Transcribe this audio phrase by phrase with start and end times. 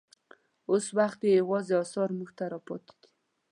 [0.69, 3.09] اوس وخت یې یوازې اثار موږ ته پاتې دي.